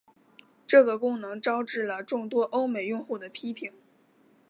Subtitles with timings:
[0.65, 3.71] 这个功能招致了众多欧美用户的批评。